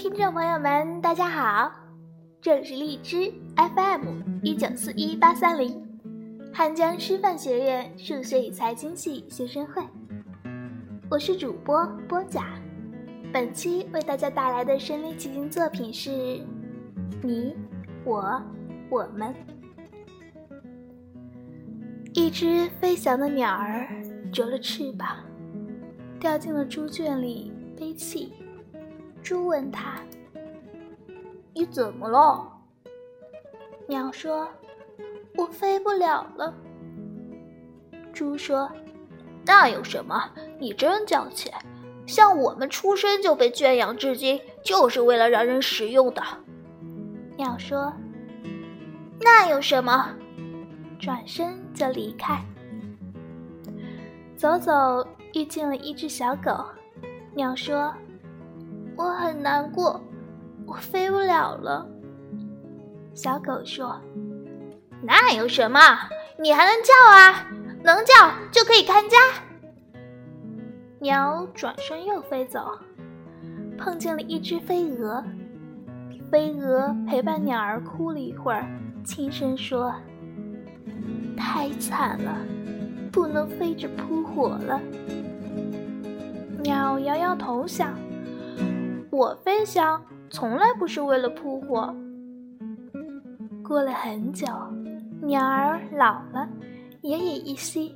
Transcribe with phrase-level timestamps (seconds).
[0.00, 1.70] 听众朋友们，大家好，
[2.40, 5.78] 这里是荔枝 FM 一九四一八三零，
[6.54, 9.82] 汉江师范学院数学与财经系学生会，
[11.10, 12.46] 我是主播波甲，
[13.30, 16.10] 本期为大家带来的身临其境作品是
[17.22, 17.54] 《你、
[18.02, 18.42] 我、
[18.88, 19.28] 我们》。
[22.14, 23.86] 一只飞翔的鸟儿
[24.32, 25.18] 折了翅膀，
[26.18, 28.32] 掉进了猪圈里，悲泣。
[29.22, 30.00] 猪问他
[31.54, 32.46] ：“你怎么了？”
[33.86, 34.48] 鸟说
[35.36, 36.54] ：“我飞不了了。”
[38.12, 38.70] 猪说
[39.44, 40.30] ：“那有什么？
[40.58, 41.50] 你真娇气！
[42.06, 46.22] 像我们出生就被圈养至今，就是为了让人食用的。”
[47.36, 47.92] 鸟说
[49.20, 50.14] ：“那有什么？”
[50.98, 52.44] 转身就离开。
[54.36, 56.64] 走走，遇见了一只小狗。
[57.34, 57.94] 鸟说。
[59.00, 59.98] 我很难过，
[60.66, 61.86] 我飞不了了。
[63.14, 63.98] 小狗说
[65.02, 65.80] ：“那有什么？
[66.38, 67.48] 你还能叫啊？
[67.82, 68.12] 能叫
[68.52, 69.16] 就可以看家。”
[71.00, 72.78] 鸟转身又飞走，
[73.78, 75.24] 碰见了一只飞蛾。
[76.30, 78.66] 飞蛾陪伴鸟儿哭了一会儿，
[79.02, 79.94] 轻声说
[81.38, 82.36] ：“太惨了，
[83.10, 84.78] 不能飞着扑火了。”
[86.62, 87.94] 鸟摇摇头想。
[89.20, 91.94] 我飞翔从来不是为了扑火。
[93.62, 94.46] 过了很久，
[95.20, 96.48] 鸟儿老了，
[97.02, 97.94] 奄奄一息，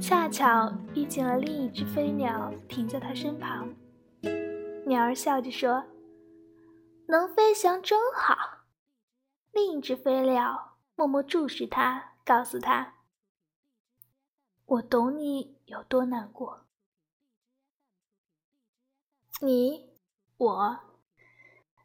[0.00, 3.72] 恰巧遇见了另一只飞鸟停在它身旁。
[4.84, 5.84] 鸟儿笑着说
[7.06, 8.36] ：“能飞翔真好。”
[9.54, 12.94] 另一只飞鸟默默注视它，告诉它
[14.66, 16.66] ：“我懂你有多难过。”
[19.40, 19.94] 你。
[20.38, 20.80] 我，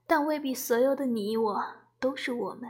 [0.06, 1.64] 但未必所有的你我
[2.00, 2.70] 都是我们，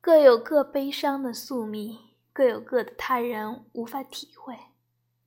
[0.00, 1.98] 各有各悲伤的宿命，
[2.32, 4.56] 各有各的他人无法体会，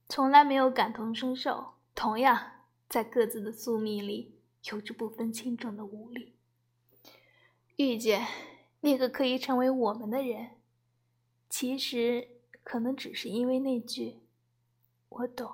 [0.08, 1.74] 从来没有感同身受。
[1.94, 2.52] 同样，
[2.88, 4.40] 在各自的宿命里，
[4.70, 6.34] 有着不分轻重的无力。
[7.76, 8.26] 遇见
[8.80, 10.52] 那个可以成为我们的人，
[11.50, 12.28] 其实
[12.62, 14.22] 可能只是因为那句
[15.10, 15.52] “我懂”。